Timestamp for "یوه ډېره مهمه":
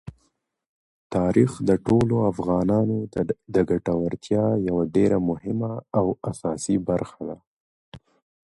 4.67-5.73